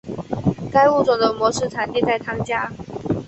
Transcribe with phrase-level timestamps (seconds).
[0.71, 2.71] 该物种的模式产地在汤加。